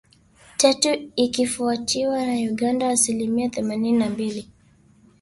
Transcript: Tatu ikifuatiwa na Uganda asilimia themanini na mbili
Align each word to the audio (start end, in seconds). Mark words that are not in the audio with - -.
Tatu 0.57 1.01
ikifuatiwa 1.15 2.25
na 2.25 2.33
Uganda 2.33 2.89
asilimia 2.89 3.49
themanini 3.49 3.97
na 3.97 4.09
mbili 4.09 4.47